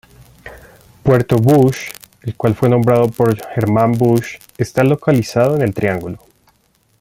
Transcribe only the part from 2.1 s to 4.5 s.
el cual fue nombrado por Germán Busch,